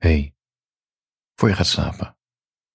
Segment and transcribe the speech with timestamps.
[0.00, 0.34] hey,
[1.34, 2.16] voor je gaat slapen,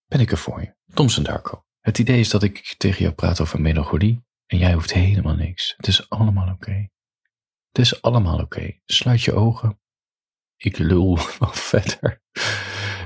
[0.05, 0.75] ben ik er voor je.
[0.93, 1.66] Thompson Darko.
[1.79, 5.73] Het idee is dat ik tegen jou praat over melancholie en jij hoeft helemaal niks.
[5.77, 6.89] Het is allemaal oké.
[7.67, 8.79] Het is allemaal oké.
[8.85, 9.79] Sluit je ogen.
[10.55, 12.22] Ik lul wel verder.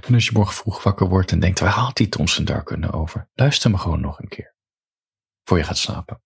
[0.07, 2.93] En als je morgen vroeg wakker wordt en denkt, waar haalt die Thompson Darko nou
[2.93, 3.29] over?
[3.33, 4.55] Luister me gewoon nog een keer.
[5.43, 6.23] Voor je gaat slapen.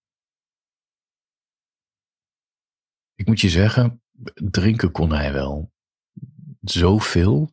[3.16, 4.04] Ik moet je zeggen,
[4.34, 5.72] drinken kon hij wel.
[6.62, 7.53] Zoveel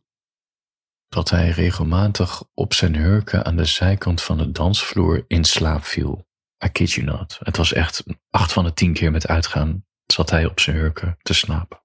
[1.11, 6.27] dat hij regelmatig op zijn hurken aan de zijkant van de dansvloer in slaap viel.
[6.65, 7.39] I kid you not.
[7.43, 11.17] Het was echt acht van de tien keer met uitgaan zat hij op zijn hurken
[11.21, 11.83] te slapen.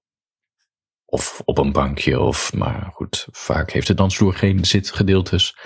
[1.05, 5.57] Of op een bankje, of, maar goed, vaak heeft de dansvloer geen zitgedeeltes,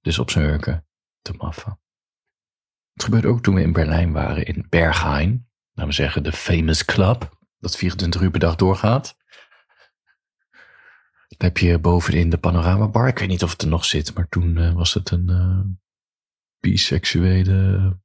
[0.00, 0.86] dus op zijn hurken
[1.22, 1.80] te maffen.
[2.92, 6.84] Het gebeurde ook toen we in Berlijn waren, in Berghain, laten we zeggen de famous
[6.84, 9.16] club, dat 24 uur per dag doorgaat.
[11.36, 13.08] Dan heb je bovenin de panoramabar.
[13.08, 15.60] Ik weet niet of het er nog zit, maar toen uh, was het een uh,
[16.60, 17.98] biseksuele.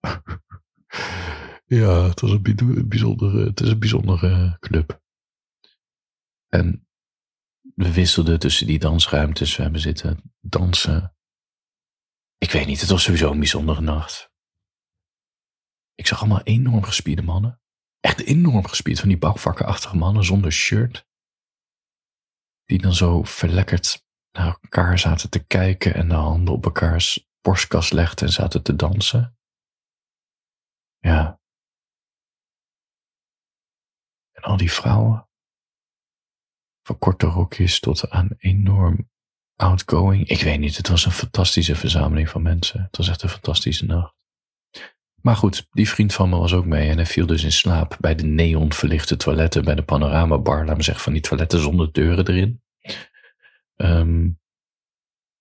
[1.66, 5.02] ja, het was een bijzondere, het is een bijzondere club.
[6.48, 6.88] En
[7.74, 9.56] we wisselden tussen die dansruimtes.
[9.56, 11.16] We hebben zitten dansen.
[12.38, 14.30] Ik weet niet, het was sowieso een bijzondere nacht.
[15.94, 17.60] Ik zag allemaal enorm gespierde mannen.
[18.00, 21.05] Echt enorm gespierd van die bouwvakkenachtige mannen zonder shirt
[22.66, 27.90] die dan zo verlekkerd naar elkaar zaten te kijken en de handen op elkaars borstkas
[27.90, 29.38] legden en zaten te dansen.
[30.98, 31.40] Ja.
[34.32, 35.28] En al die vrouwen,
[36.82, 39.10] van korte rokjes tot aan enorm
[39.56, 40.28] outgoing.
[40.28, 42.82] Ik weet niet, het was een fantastische verzameling van mensen.
[42.82, 44.14] Het was echt een fantastische nacht.
[45.22, 47.96] Maar goed, die vriend van me was ook mee en hij viel dus in slaap
[48.00, 50.66] bij de neonverlichte toiletten bij de panoramabar.
[50.66, 52.62] Laat me zeggen, van die toiletten zonder deuren erin.
[53.76, 54.38] Um,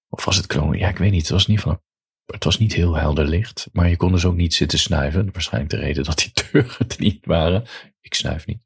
[0.10, 0.80] of was het klonen?
[0.80, 1.22] Ja, ik weet niet.
[1.22, 1.82] Het was, niet van,
[2.26, 5.30] het was niet heel helder licht, maar je kon dus ook niet zitten snuiven.
[5.32, 7.64] Waarschijnlijk de reden dat die deuren er niet waren.
[8.02, 8.60] Ik snuif niet.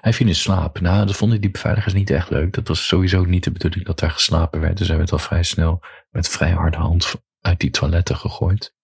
[0.00, 0.80] Hij viel in slaap.
[0.80, 2.54] Nou, dat vonden die beveiligers niet echt leuk.
[2.54, 4.78] Dat was sowieso niet de bedoeling dat daar geslapen werd.
[4.78, 8.75] Dus hij werd al vrij snel met vrij harde hand uit die toiletten gegooid.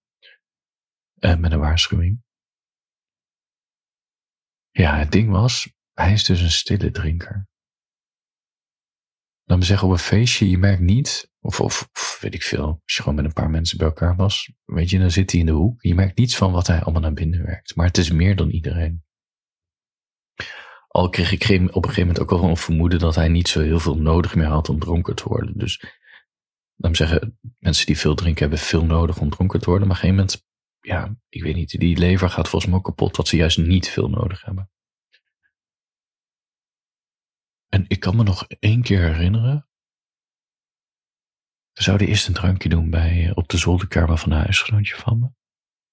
[1.22, 2.22] En met een waarschuwing.
[4.70, 7.48] Ja, het ding was, hij is dus een stille drinker.
[9.44, 12.66] Laat me zeggen, op een feestje, je merkt niet, of, of, of, weet ik veel,
[12.66, 15.40] als je gewoon met een paar mensen bij elkaar was, weet je, dan zit hij
[15.40, 15.82] in de hoek.
[15.82, 17.76] Je merkt niets van wat hij allemaal naar binnen werkt.
[17.76, 19.04] Maar het is meer dan iedereen.
[20.88, 23.60] Al kreeg ik op een gegeven moment ook al een vermoeden dat hij niet zo
[23.60, 25.58] heel veel nodig meer had om dronken te worden.
[25.58, 25.80] Dus
[26.76, 29.88] laat me zeggen, mensen die veel drinken hebben veel nodig om dronken te worden.
[29.88, 30.50] Maar op een gegeven moment
[30.82, 33.88] ja, ik weet niet, die lever gaat volgens mij ook kapot dat ze juist niet
[33.88, 34.70] veel nodig hebben.
[37.68, 39.68] En ik kan me nog één keer herinneren.
[41.72, 45.30] We zouden eerst een drankje doen bij, op de zolderkamer van een huisgenootje van me.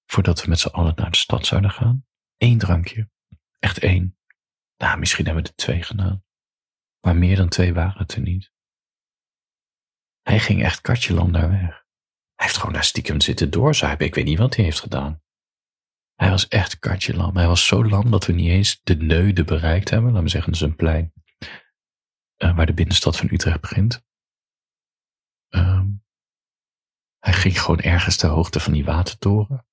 [0.06, 2.06] Voordat we met z'n allen naar de stad zouden gaan.
[2.36, 3.10] Eén drankje.
[3.58, 4.18] Echt één.
[4.76, 6.24] Nou, misschien hebben we er twee gedaan.
[7.00, 8.52] Maar meer dan twee waren het er niet.
[10.22, 11.79] Hij ging echt katjeland daar weg.
[12.40, 14.06] Hij heeft gewoon daar stiekem zitten doorzuipen.
[14.06, 15.22] Ik weet niet wat hij heeft gedaan.
[16.14, 17.36] Hij was echt katje lam.
[17.36, 20.10] Hij was zo lam dat we niet eens de Neude bereikt hebben.
[20.10, 21.12] Laten we zeggen, is een plein
[22.38, 24.04] uh, waar de binnenstad van Utrecht begint.
[25.48, 26.04] Um,
[27.18, 29.66] hij ging gewoon ergens ter hoogte van die watertoren.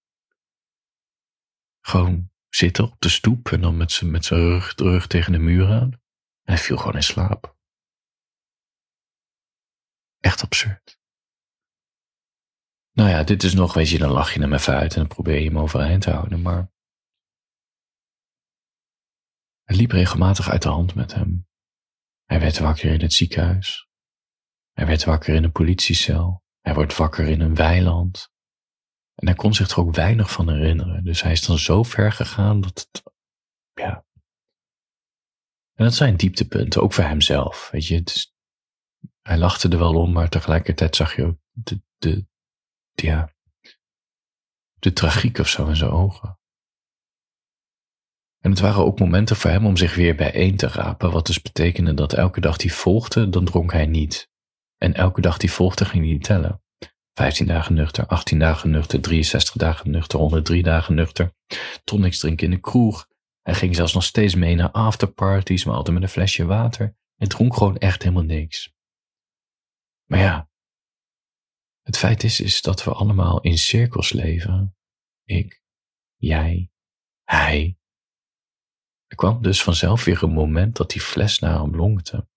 [1.81, 5.67] Gewoon zitten op de stoep en dan met zijn met rug, rug tegen de muur
[5.67, 5.91] aan.
[5.91, 7.57] En hij viel gewoon in slaap.
[10.19, 10.96] Echt absurd.
[12.97, 15.07] Nou ja, dit is nog, weet je, dan lach je hem even uit en dan
[15.07, 16.41] probeer je hem overeind te houden.
[16.41, 16.71] Maar
[19.63, 21.47] het liep regelmatig uit de hand met hem.
[22.25, 23.87] Hij werd wakker in het ziekenhuis.
[24.71, 26.43] Hij werd wakker in een politiecel.
[26.61, 28.31] Hij wordt wakker in een weiland.
[29.15, 31.03] En hij kon zich er ook weinig van herinneren.
[31.03, 33.13] Dus hij is dan zo ver gegaan dat het,
[33.73, 34.05] ja.
[35.73, 37.69] En dat zijn dieptepunten, ook voor hemzelf.
[37.71, 38.33] Weet je, het is,
[39.21, 42.27] hij lachte er wel om, maar tegelijkertijd zag je ook de, de,
[43.01, 43.33] ja,
[44.79, 46.39] de tragiek of zo in zijn ogen.
[48.39, 51.41] En het waren ook momenten voor hem om zich weer bijeen te rapen, wat dus
[51.41, 54.29] betekende dat elke dag die volgde, dan dronk hij niet.
[54.77, 56.61] En elke dag die volgde ging hij tellen.
[57.13, 61.33] 15 dagen nuchter, 18 dagen nuchter, 63 dagen nuchter, 103 dagen nuchter.
[61.83, 63.07] Tonics drinken in de kroeg.
[63.41, 66.95] Hij ging zelfs nog steeds mee naar afterparties, maar altijd met een flesje water.
[67.15, 68.73] Hij dronk gewoon echt helemaal niks.
[70.05, 70.49] Maar ja,
[71.87, 74.75] het feit is, is dat we allemaal in cirkels leven.
[75.23, 75.61] Ik,
[76.15, 76.71] jij,
[77.23, 77.77] hij.
[79.07, 82.27] Er kwam dus vanzelf weer een moment dat die fles naar hem longte.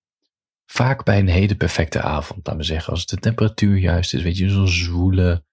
[0.67, 2.93] vaak bij een hele perfecte avond, laten we zeggen.
[2.93, 5.45] Als de temperatuur juist is, weet je, zo'n zwoele,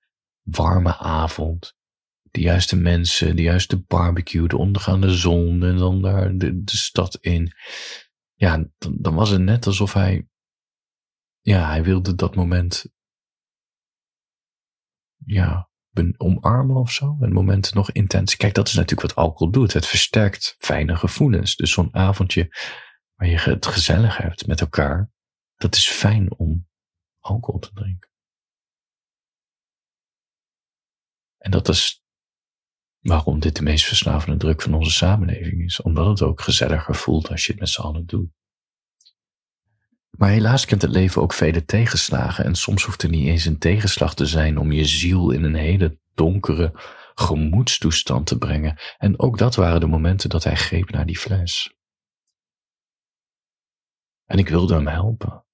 [0.41, 1.75] warme avond.
[2.31, 7.17] De juiste mensen, de juiste barbecue, de ondergaande zon en dan daar de, de stad
[7.21, 7.53] in.
[8.33, 10.27] Ja, dan, dan was het net alsof hij,
[11.41, 12.85] ja, hij wilde dat moment,
[15.27, 15.69] ja,
[16.17, 17.17] omarmen of zo.
[17.19, 18.35] Een moment nog intens.
[18.35, 19.73] Kijk, dat is natuurlijk wat alcohol doet.
[19.73, 21.55] Het versterkt fijne gevoelens.
[21.55, 22.55] Dus zo'n avondje
[23.15, 25.11] waar je het gezellig hebt met elkaar,
[25.55, 26.67] dat is fijn om
[27.19, 28.09] alcohol te drinken.
[31.37, 32.03] En dat is
[32.99, 35.81] waarom dit de meest verslavende druk van onze samenleving is.
[35.81, 38.36] Omdat het ook gezelliger voelt als je het met z'n allen doet.
[40.17, 43.57] Maar helaas kent het leven ook vele tegenslagen en soms hoeft er niet eens een
[43.57, 46.71] tegenslag te zijn om je ziel in een hele donkere
[47.15, 48.79] gemoedstoestand te brengen.
[48.97, 51.75] En ook dat waren de momenten dat hij greep naar die fles.
[54.25, 55.45] En ik wilde hem helpen.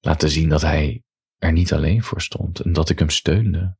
[0.00, 1.02] Laten zien dat hij
[1.38, 3.76] er niet alleen voor stond en dat ik hem steunde.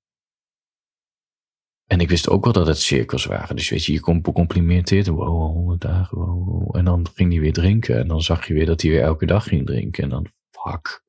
[1.86, 3.56] En ik wist ook wel dat het cirkels waren.
[3.56, 5.06] Dus weet je, je komt becomplimenteerd.
[5.06, 6.18] Wow, honderd dagen.
[6.18, 6.76] Wow.
[6.76, 7.98] En dan ging hij weer drinken.
[7.98, 10.02] En dan zag je weer dat hij weer elke dag ging drinken.
[10.02, 11.04] En dan, fuck.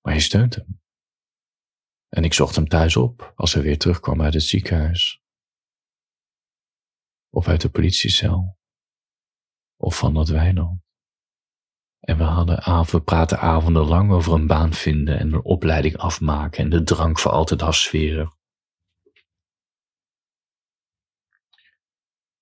[0.00, 0.80] Maar je steunt hem.
[2.08, 5.22] En ik zocht hem thuis op als hij weer terugkwam uit het ziekenhuis.
[7.30, 8.58] Of uit de politiecel.
[9.76, 10.85] Of van dat weiland.
[12.06, 16.70] En we, hadden, we praten avondenlang over een baan vinden en een opleiding afmaken en
[16.70, 18.36] de drank voor altijd afsferen.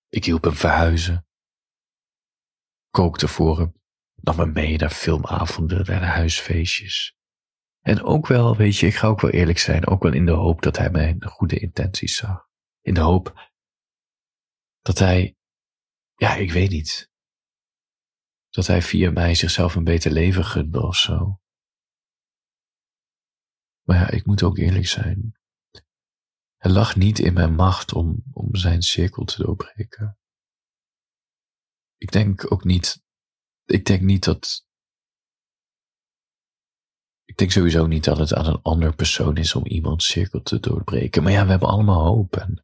[0.09, 1.27] Ik hielp hem verhuizen.
[2.91, 3.75] Kookte voor hem.
[4.15, 7.17] Nam hem mee naar filmavonden, naar huisfeestjes.
[7.81, 10.33] En ook wel, weet je, ik ga ook wel eerlijk zijn, ook wel in de
[10.33, 12.49] hoop dat hij mijn goede intenties zag.
[12.81, 13.51] In de hoop
[14.83, 15.37] dat hij,
[16.15, 17.13] ja, ik weet niet,
[18.55, 21.41] dat hij via mij zichzelf een beter leven gunde of zo.
[23.83, 25.39] Maar ja, ik moet ook eerlijk zijn.
[26.57, 30.19] Het lag niet in mijn macht om, om zijn cirkel te doorbreken.
[31.97, 33.03] Ik denk ook niet,
[33.65, 34.67] ik denk niet dat,
[37.25, 40.61] ik denk sowieso niet dat het aan een ander persoon is om iemands cirkel te
[40.61, 41.23] doorbreken.
[41.23, 42.63] Maar ja, we hebben allemaal hoop en we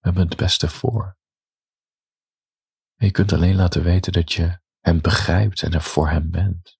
[0.00, 1.18] hebben het beste voor.
[2.94, 6.78] Je kunt alleen laten weten dat je hem begrijpt en er voor hem bent.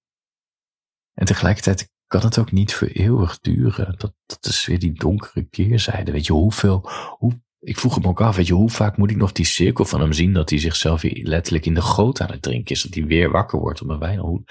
[1.15, 3.95] En tegelijkertijd kan het ook niet voor eeuwig duren.
[3.99, 6.13] Dat, dat is weer die donkere keerzijde.
[6.13, 9.17] Weet je, hoeveel, hoe, ik vroeg hem ook af, weet je, hoe vaak moet ik
[9.17, 12.43] nog die cirkel van hem zien dat hij zichzelf letterlijk in de goot aan het
[12.43, 14.45] drinken is, dat hij weer wakker wordt op een wijn.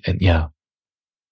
[0.00, 0.54] En ja,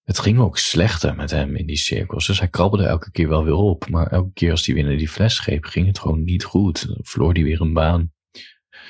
[0.03, 2.27] het ging ook slechter met hem in die cirkels.
[2.27, 3.89] Dus hij krabbelde elke keer wel weer op.
[3.89, 6.87] Maar elke keer als hij weer naar die fles greep, ging het gewoon niet goed.
[6.87, 8.13] Dan verloor hij weer een baan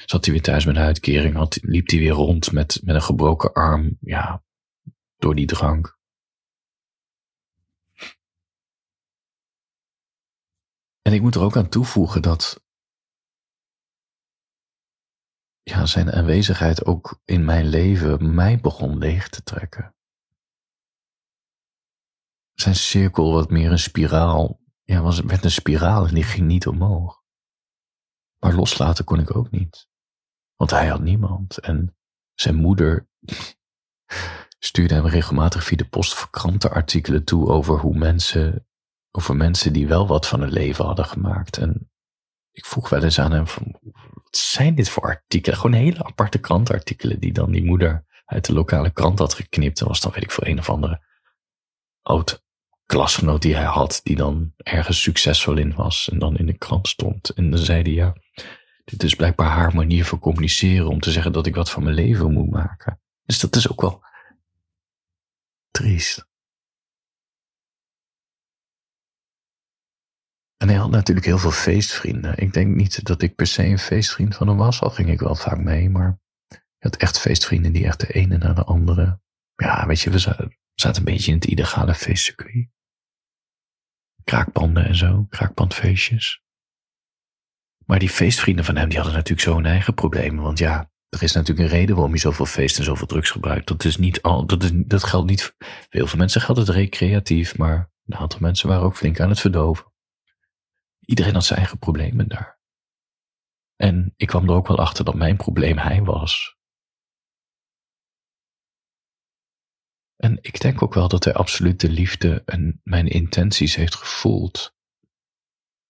[0.05, 3.03] zat hij weer thuis met een uitkering, had, liep hij weer rond met, met een
[3.03, 4.43] gebroken arm, ja,
[5.17, 5.99] door die drank.
[11.03, 12.63] En ik moet er ook aan toevoegen dat
[15.63, 19.95] ja, zijn aanwezigheid ook in mijn leven mij begon leeg te trekken.
[22.53, 26.67] Zijn cirkel wat meer een spiraal, ja, was, werd een spiraal en die ging niet
[26.67, 27.23] omhoog.
[28.39, 29.89] Maar loslaten kon ik ook niet.
[30.61, 31.59] Want hij had niemand.
[31.59, 31.97] En
[32.35, 33.09] zijn moeder
[34.69, 38.67] stuurde hem regelmatig via de post krantenartikelen toe over hoe mensen,
[39.11, 41.57] over mensen die wel wat van hun leven hadden gemaakt.
[41.57, 41.91] En
[42.53, 43.79] ik vroeg wel eens aan hem van,
[44.15, 45.59] wat zijn dit voor artikelen?
[45.59, 49.81] Gewoon hele aparte krantenartikelen die dan die moeder uit de lokale krant had geknipt.
[49.81, 51.07] En was dan weet ik voor een of andere
[52.03, 52.45] oud
[52.87, 56.89] klasgenoot die hij had, die dan ergens succesvol in was en dan in de krant
[56.89, 57.29] stond.
[57.29, 58.15] En dan zei hij, ja,
[58.91, 61.95] dit is blijkbaar haar manier van communiceren om te zeggen dat ik wat van mijn
[61.95, 63.01] leven moet maken.
[63.25, 64.03] Dus dat is ook wel
[65.71, 66.29] triest.
[70.57, 72.37] En hij had natuurlijk heel veel feestvrienden.
[72.37, 75.21] Ik denk niet dat ik per se een feestvriend van hem was, al ging ik
[75.21, 79.21] wel vaak mee, maar hij had echt feestvrienden die echt de ene na de andere.
[79.55, 82.69] Ja, weet je, we zaten, een beetje in het illegale feestcircuit.
[84.25, 86.40] Kraakpanden en zo, kraakpandfeestjes.
[87.91, 90.43] Maar die feestvrienden van hem, die hadden natuurlijk zo hun eigen problemen.
[90.45, 93.67] Want ja, er is natuurlijk een reden waarom je zoveel feest en zoveel drugs gebruikt.
[93.67, 96.69] Dat is niet al, dat, is, dat geldt niet, voor heel veel mensen geldt het
[96.69, 99.93] recreatief, maar een aantal mensen waren ook flink aan het verdoven.
[101.01, 102.61] Iedereen had zijn eigen problemen daar.
[103.77, 106.57] En ik kwam er ook wel achter dat mijn probleem hij was.
[110.17, 114.75] En ik denk ook wel dat hij absoluut de liefde en mijn intenties heeft gevoeld.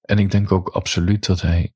[0.00, 1.74] En ik denk ook absoluut dat hij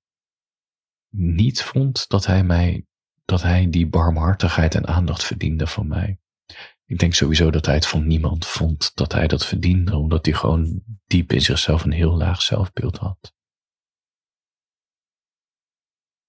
[1.16, 2.86] niet vond dat hij mij
[3.24, 6.18] dat hij die barmhartigheid en aandacht verdiende van mij.
[6.86, 10.34] Ik denk sowieso dat hij het van niemand vond dat hij dat verdiende, omdat hij
[10.34, 13.34] gewoon diep in zichzelf een heel laag zelfbeeld had.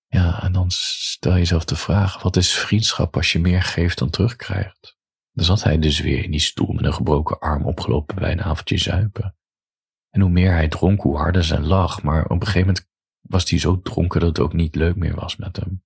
[0.07, 3.97] Ja, en dan stel je jezelf de vraag: wat is vriendschap als je meer geeft
[3.97, 4.97] dan terugkrijgt?
[5.31, 8.43] Dan zat hij dus weer in die stoel met een gebroken arm opgelopen bij een
[8.43, 9.35] avondje zuipen.
[10.09, 12.87] En hoe meer hij dronk, hoe harder zijn lach, maar op een gegeven moment
[13.27, 15.83] was hij zo dronken dat het ook niet leuk meer was met hem.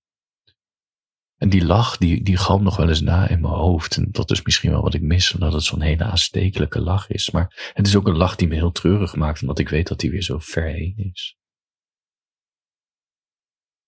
[1.37, 3.97] En die lach, die, die galmt nog wel eens na in mijn hoofd.
[3.97, 7.31] En dat is misschien wel wat ik mis, omdat het zo'n hele aanstekelijke lach is.
[7.31, 10.01] Maar het is ook een lach die me heel treurig maakt, omdat ik weet dat
[10.01, 11.37] hij weer zo ver heen is.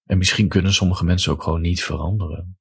[0.04, 2.61] En misschien kunnen sommige mensen ook gewoon niet veranderen.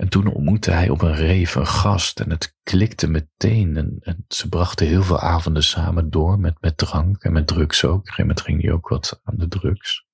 [0.00, 3.76] En toen ontmoette hij op een reef een gast en het klikte meteen.
[4.02, 7.92] En, ze brachten heel veel avonden samen door met, met drank en met drugs ook.
[7.92, 10.06] Op een gegeven moment ging hij ook wat aan de drugs.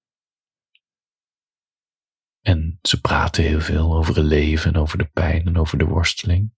[2.41, 5.85] En ze praten heel veel over het leven en over de pijn en over de
[5.85, 6.53] worsteling.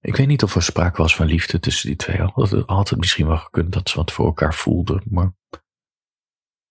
[0.00, 2.20] Ik weet niet of er sprake was van liefde tussen die twee.
[2.20, 5.34] Had altijd misschien wel gekund dat ze wat voor elkaar voelden, maar,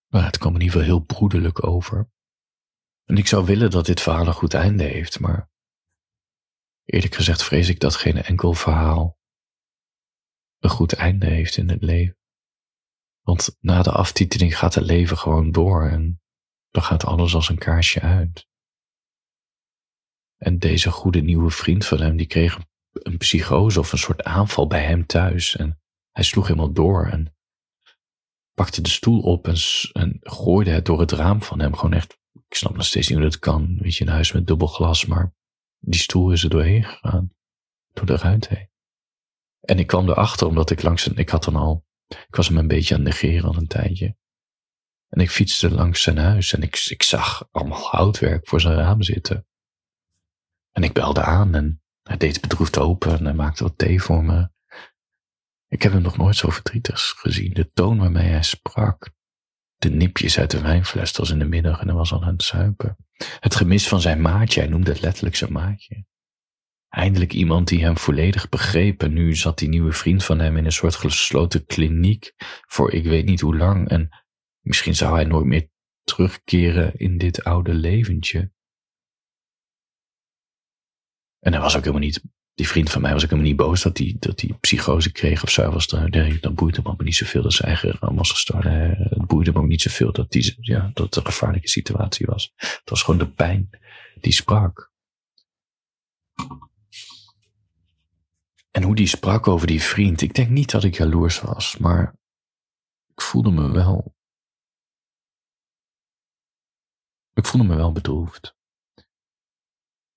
[0.06, 2.10] maar het kwam in ieder geval heel broederlijk over.
[3.08, 5.50] En ik zou willen dat dit verhaal een goed einde heeft, maar
[6.84, 9.18] eerlijk gezegd vrees ik dat geen enkel verhaal
[10.58, 12.18] een goed einde heeft in het leven.
[13.20, 16.22] Want na de aftiteling gaat het leven gewoon door en
[16.70, 18.46] dan gaat alles als een kaarsje uit.
[20.36, 22.58] En deze goede nieuwe vriend van hem, die kreeg
[22.92, 25.56] een psychose of een soort aanval bij hem thuis.
[25.56, 27.36] En hij sloeg helemaal door en
[28.54, 29.56] pakte de stoel op en,
[29.92, 31.74] en gooide het door het raam van hem.
[31.74, 32.17] Gewoon echt,
[32.48, 33.78] ik snap nog steeds niet hoe dat kan.
[33.80, 35.34] Weet je, een huis met dubbel glas, maar
[35.78, 37.32] die stoel is er doorheen gegaan.
[37.92, 38.68] Door de ruimte heen.
[39.60, 42.56] En ik kwam erachter omdat ik langs een, ik had dan al, ik was hem
[42.56, 44.16] een beetje aan het negeren al een tijdje.
[45.08, 49.02] En ik fietste langs zijn huis en ik, ik zag allemaal houtwerk voor zijn raam
[49.02, 49.46] zitten.
[50.72, 54.24] En ik belde aan en hij deed bedroefd open en hij maakte wat thee voor
[54.24, 54.50] me.
[55.68, 57.54] Ik heb hem nog nooit zo verdrietig gezien.
[57.54, 59.10] De toon waarmee hij sprak,
[59.78, 62.42] de nipjes uit de wijnfles, was in de middag en hij was al aan het
[62.42, 62.96] zuipen.
[63.40, 66.04] Het gemis van zijn maatje, hij noemde het letterlijk zijn maatje.
[66.88, 70.64] Eindelijk iemand die hem volledig begreep en nu zat die nieuwe vriend van hem in
[70.64, 72.32] een soort gesloten kliniek
[72.66, 74.10] voor ik weet niet hoe lang en
[74.68, 75.70] Misschien zou hij nooit meer
[76.02, 78.52] terugkeren in dit oude leventje.
[81.38, 82.22] En hij was ook helemaal niet,
[82.58, 85.42] die vriend van mij was ook helemaal niet boos dat hij, dat hij psychose kreeg
[85.42, 85.70] of zo.
[85.70, 88.96] Was daar, nee, dat boeide hem allemaal niet zoveel dat zijn eigen was gestorven.
[88.98, 92.52] Het boeide hem ook niet zoveel dat, die, ja, dat het een gevaarlijke situatie was.
[92.56, 93.70] Het was gewoon de pijn
[94.20, 94.92] die sprak.
[98.70, 102.16] En hoe die sprak over die vriend, ik denk niet dat ik jaloers was, maar
[103.14, 104.16] ik voelde me wel
[107.34, 108.57] Ik voelde me wel bedroefd.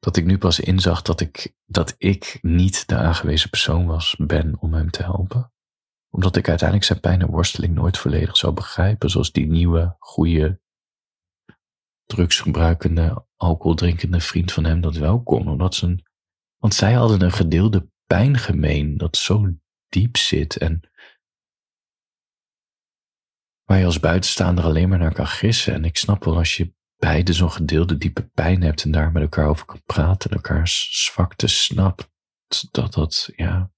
[0.01, 4.59] Dat ik nu pas inzag dat ik, dat ik niet de aangewezen persoon was, ben
[4.59, 5.53] om hem te helpen.
[6.09, 10.61] Omdat ik uiteindelijk zijn pijn en worsteling nooit volledig zou begrijpen, zoals die nieuwe, goede,
[12.05, 15.47] drugsgebruikende, alcoholdrinkende vriend van hem dat wel kon.
[15.47, 16.09] Omdat ze
[16.61, 19.49] want zij hadden een gedeelde pijn gemeen dat zo
[19.89, 20.89] diep zit en
[23.63, 25.73] waar je als buitenstaander alleen maar naar kan gissen.
[25.73, 29.21] En ik snap wel als je beide zo'n gedeelde diepe pijn hebt en daar met
[29.21, 32.09] elkaar over kan praten en elkaars zwakte snapt,
[32.71, 33.71] dat dat, ja.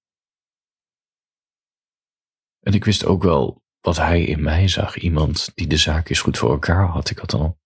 [2.60, 4.98] En ik wist ook wel wat hij in mij zag.
[4.98, 7.10] Iemand die de zaak is goed voor elkaar had.
[7.10, 7.60] Ik had al,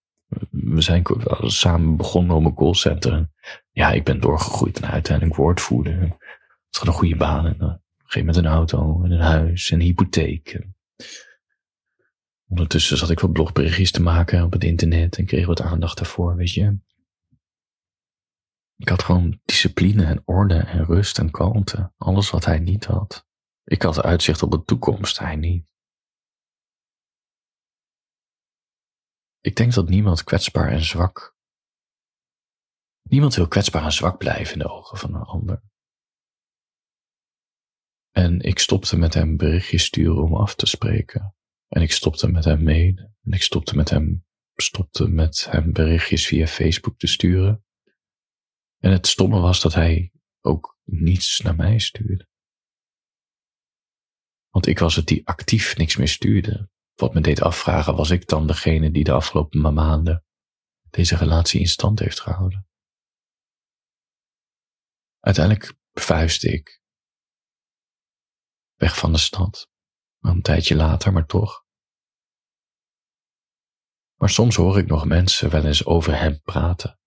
[0.50, 1.04] we zijn
[1.46, 3.14] samen begonnen op een callcenter.
[3.14, 3.34] En
[3.72, 6.04] ja, ik ben doorgegroeid en uiteindelijk woordvoerder.
[6.04, 7.74] Ik had een goede baan en uh,
[8.08, 10.68] een met een auto en een huis en een hypotheek.
[12.50, 16.36] Ondertussen zat ik wat blogberichtjes te maken op het internet en kreeg wat aandacht daarvoor,
[16.36, 16.80] weet je.
[18.76, 21.94] Ik had gewoon discipline en orde en rust en kalmte.
[21.98, 23.28] Alles wat hij niet had.
[23.64, 25.76] Ik had uitzicht op de toekomst, hij niet.
[29.40, 31.36] Ik denk dat niemand kwetsbaar en zwak.
[33.02, 35.64] Niemand wil kwetsbaar en zwak blijven in de ogen van een ander.
[38.12, 41.37] En ik stopte met hem berichtjes sturen om af te spreken.
[41.68, 42.96] En ik stopte met hem mee.
[42.98, 47.66] En ik stopte met hem, stopte met hem berichtjes via Facebook te sturen.
[48.78, 52.28] En het stomme was dat hij ook niets naar mij stuurde.
[54.50, 56.70] Want ik was het die actief niks meer stuurde.
[56.96, 60.26] Wat me deed afvragen, was ik dan degene die de afgelopen maanden
[60.90, 62.68] deze relatie in stand heeft gehouden?
[65.20, 66.82] Uiteindelijk verhuisde ik
[68.76, 69.70] weg van de stad
[70.20, 71.66] een tijdje later, maar toch.
[74.16, 77.00] Maar soms hoor ik nog mensen wel eens over hem praten.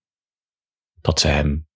[1.01, 1.69] Dat ze hem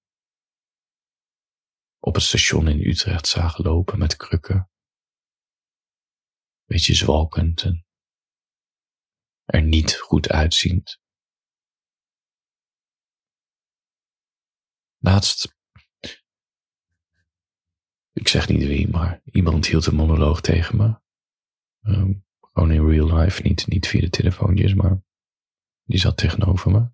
[2.00, 4.70] op het station in Utrecht zagen lopen met krukken.
[6.65, 7.86] Beetje zwalkend en
[9.46, 11.00] er niet goed uitziend.
[14.98, 15.56] Laatst,
[18.12, 21.04] ik zeg niet wie, maar iemand hield een monoloog tegen me.
[21.88, 25.04] Um, gewoon in real life, niet, niet via de telefoontjes, maar
[25.84, 26.89] die zat tegenover me.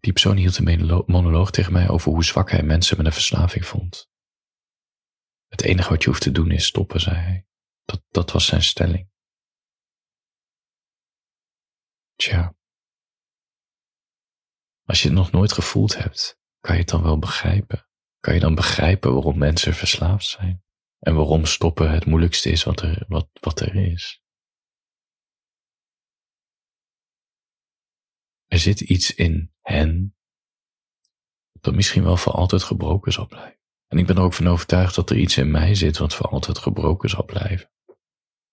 [0.00, 3.66] Die persoon hield een monoloog tegen mij over hoe zwak hij mensen met een verslaving
[3.66, 4.08] vond.
[5.46, 7.46] Het enige wat je hoeft te doen is stoppen, zei hij.
[7.84, 9.08] Dat, dat was zijn stelling.
[12.14, 12.54] Tja.
[14.84, 17.88] Als je het nog nooit gevoeld hebt, kan je het dan wel begrijpen?
[18.20, 20.64] Kan je dan begrijpen waarom mensen verslaafd zijn?
[21.00, 24.22] En waarom stoppen het moeilijkste is wat er, wat, wat er is?
[28.46, 30.16] Er zit iets in hen
[31.60, 33.58] dat misschien wel voor altijd gebroken zal blijven.
[33.86, 36.26] En ik ben er ook van overtuigd dat er iets in mij zit wat voor
[36.26, 37.70] altijd gebroken zal blijven.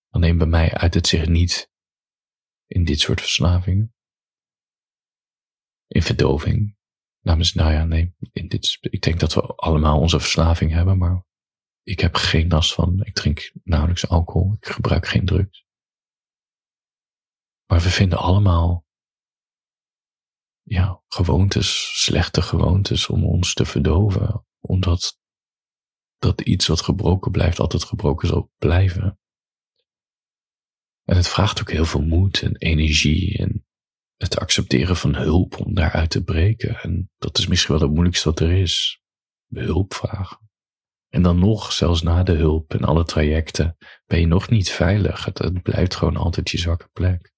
[0.10, 1.72] Alleen bij mij uit het zich niet
[2.66, 3.96] in dit soort verslavingen.
[5.88, 6.78] In verdoving.
[7.22, 11.27] Namens, nou ja, nee, in dit, ik denk dat we allemaal onze verslaving hebben, maar
[11.88, 13.02] ik heb geen last van.
[13.04, 15.66] Ik drink nauwelijks alcohol, ik gebruik geen drugs.
[17.66, 18.86] Maar we vinden allemaal
[20.62, 24.46] ja, gewoontes, slechte gewoontes om ons te verdoven.
[24.60, 25.20] Omdat
[26.18, 29.20] dat iets wat gebroken blijft altijd gebroken zal blijven.
[31.04, 33.66] En het vraagt ook heel veel moed en energie en
[34.16, 36.82] het accepteren van hulp om daaruit te breken.
[36.82, 39.02] En dat is misschien wel het moeilijkste wat er is.
[39.48, 40.47] Hulp vragen.
[41.18, 45.26] En dan nog, zelfs na de hulp en alle trajecten, ben je nog niet veilig.
[45.26, 47.34] Het, blijft gewoon altijd je zwakke plek.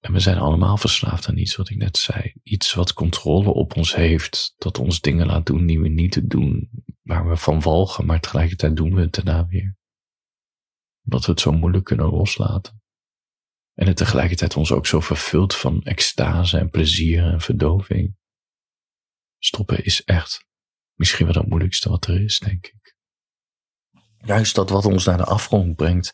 [0.00, 2.32] En we zijn allemaal verslaafd aan iets wat ik net zei.
[2.42, 6.70] Iets wat controle op ons heeft, dat ons dingen laat doen die we niet doen,
[7.02, 9.76] waar we van walgen, maar tegelijkertijd doen we het daarna weer.
[11.04, 12.82] Omdat we het zo moeilijk kunnen loslaten.
[13.74, 18.16] En het tegelijkertijd ons ook zo vervult van extase en plezier en verdoving.
[19.38, 20.48] Stoppen is echt
[21.00, 22.94] misschien wel het moeilijkste wat er is, denk ik.
[24.16, 26.12] Juist dat wat ons naar de afgrond brengt,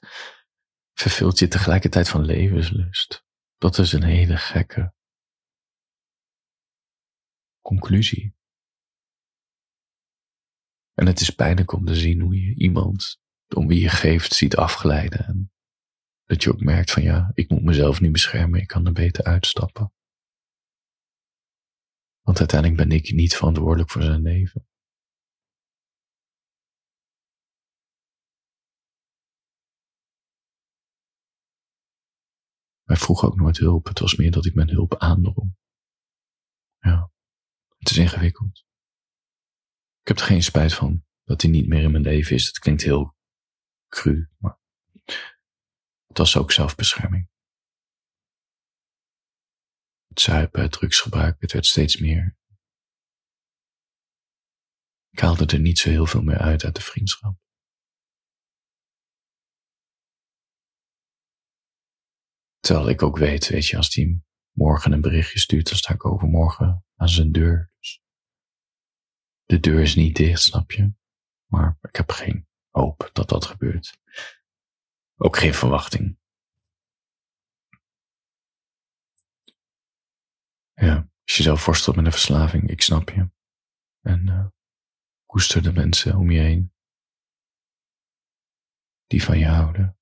[0.92, 3.24] vervult je tegelijkertijd van levenslust.
[3.56, 4.94] Dat is een hele gekke
[7.60, 8.34] conclusie.
[10.94, 13.20] En het is pijnlijk om te zien hoe je iemand
[13.54, 15.26] om wie je geeft ziet afglijden.
[15.26, 15.52] En
[16.24, 19.24] dat je ook merkt van ja, ik moet mezelf nu beschermen, ik kan er beter
[19.24, 19.92] uitstappen.
[22.20, 24.66] Want uiteindelijk ben ik niet verantwoordelijk voor zijn leven.
[32.86, 33.86] Hij vroeg ook nooit hulp.
[33.86, 35.56] Het was meer dat ik mijn hulp aandrong.
[36.78, 37.10] Ja,
[37.78, 38.64] het is ingewikkeld.
[40.00, 42.46] Ik heb er geen spijt van dat hij niet meer in mijn leven is.
[42.46, 43.16] Het klinkt heel
[43.88, 44.58] cru, maar
[46.06, 47.28] het was ook zelfbescherming.
[50.06, 52.36] Het zuipen, het drugsgebruik, het werd steeds meer.
[55.10, 57.36] Ik haalde er niet zo heel veel meer uit uit de vriendschap.
[62.66, 66.04] Terwijl ik ook weet, weet je, als hij morgen een berichtje stuurt, dan sta ik
[66.04, 67.72] overmorgen aan zijn deur.
[67.78, 68.02] Dus
[69.44, 70.92] de deur is niet dicht, snap je?
[71.46, 73.98] Maar ik heb geen hoop dat dat gebeurt.
[75.16, 76.18] Ook geen verwachting.
[80.74, 83.30] Ja, als je zelf voorstelt met een verslaving, ik snap je.
[84.00, 84.46] En uh,
[85.26, 86.72] koester de mensen om je heen
[89.06, 89.98] die van je houden.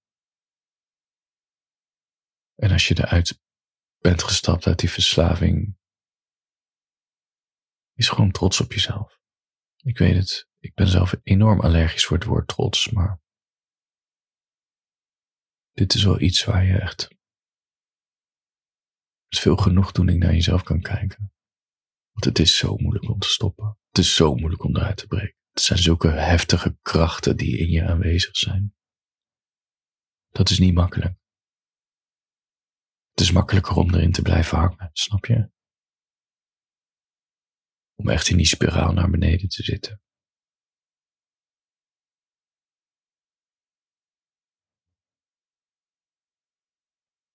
[2.55, 3.41] En als je eruit
[3.99, 5.77] bent gestapt uit die verslaving,
[7.95, 9.21] is gewoon trots op jezelf.
[9.77, 13.21] Ik weet het, ik ben zelf enorm allergisch voor het woord trots, maar
[15.73, 17.09] dit is wel iets waar je echt
[19.35, 21.33] met veel genoegdoening naar jezelf kan kijken.
[22.13, 23.79] Want het is zo moeilijk om te stoppen.
[23.89, 25.37] Het is zo moeilijk om eruit te breken.
[25.51, 28.75] Het zijn zulke heftige krachten die in je aanwezig zijn.
[30.31, 31.19] Dat is niet makkelijk.
[33.15, 35.51] Het is makkelijker om erin te blijven hangen, snap je?
[37.95, 40.03] Om echt in die spiraal naar beneden te zitten.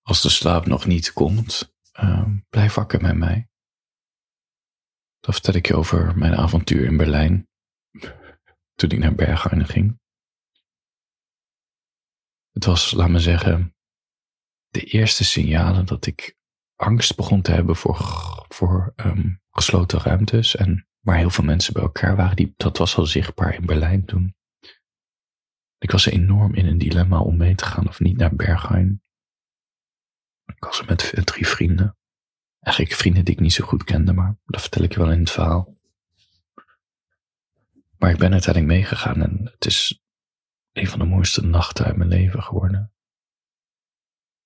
[0.02, 3.48] Als de slaap nog niet komt, uh, blijf wakker met mij.
[5.20, 7.48] Dan vertel ik je over mijn avontuur in Berlijn.
[8.74, 10.00] Toen ik naar Berghain ging.
[12.50, 13.74] Het was, laat me zeggen,
[14.70, 16.36] de eerste signalen dat ik
[16.76, 17.96] angst begon te hebben voor,
[18.48, 22.36] voor ehm, gesloten ruimtes en waar heel veel mensen bij elkaar waren.
[22.36, 24.34] Die, dat was al zichtbaar in Berlijn toen.
[25.78, 29.02] Ik was enorm in een dilemma om mee te gaan of niet naar Berghain.
[30.44, 31.96] Ik was er met drie vrienden.
[32.60, 35.20] Eigenlijk vrienden die ik niet zo goed kende, maar dat vertel ik je wel in
[35.20, 35.78] het verhaal.
[37.98, 40.00] Maar ik ben uiteindelijk meegegaan en het is
[40.72, 42.92] een van de mooiste nachten uit mijn leven geworden.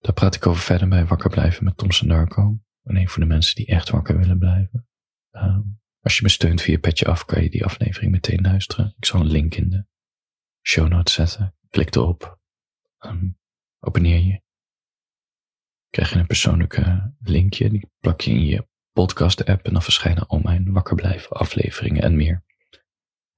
[0.05, 2.59] Daar praat ik over verder bij Wakker Blijven met Tom Darko.
[2.83, 4.89] En een van de mensen die echt wakker willen blijven.
[5.31, 5.61] Ehm,
[6.01, 8.95] als je me steunt via Petje Af, kan je die aflevering meteen luisteren.
[8.97, 9.87] Ik zal een link in de
[10.67, 11.55] show notes zetten.
[11.69, 12.41] Klik erop.
[12.99, 13.39] Um,
[13.79, 14.43] abonneer je.
[15.91, 17.71] Krijg je een persoonlijke linkje.
[17.71, 22.03] Die plak je in je podcast app en dan verschijnen al mijn Wakker Blijven afleveringen
[22.03, 22.45] en meer.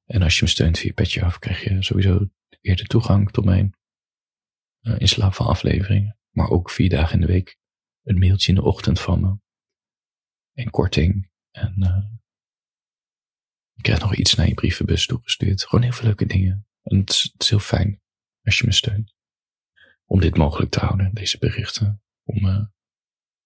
[0.04, 2.28] En als je me steunt via Petje Af, krijg je sowieso
[2.60, 3.74] eerder toegang tot mijn
[4.80, 6.16] uh, in slaap van afleveringen.
[6.36, 7.58] Maar ook vier dagen in de week
[8.02, 9.38] een mailtje in de ochtend van me.
[10.52, 11.30] En korting.
[11.50, 12.04] En uh,
[13.72, 15.64] je krijgt nog iets naar je brievenbus toegestuurd.
[15.64, 16.66] Gewoon heel veel leuke dingen.
[16.82, 18.00] En het is, heel fijn
[18.42, 19.14] als je me steunt.
[20.04, 22.02] Om dit mogelijk te houden, deze berichten.
[22.24, 22.64] Om, uh,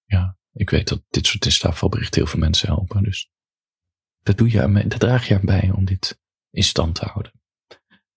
[0.04, 3.02] ja, ik weet dat dit soort instapvalberichten heel veel mensen helpen.
[3.02, 3.30] Dus
[4.22, 7.32] dat doe je aan dat draag je aan bij om dit in stand te houden.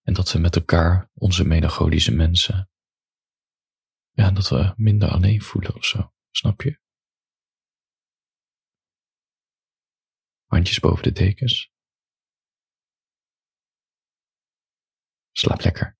[0.02, 2.68] En dat we met elkaar, onze melancholische mensen,
[4.14, 6.14] ja, dat we minder alleen voelen of zo.
[6.32, 6.80] Snap je?
[10.46, 11.72] Handjes boven de dekens.
[15.32, 15.98] Slaap lekker.